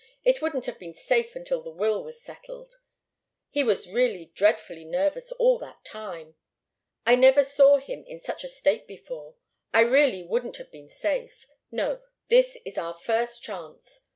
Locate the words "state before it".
8.47-9.81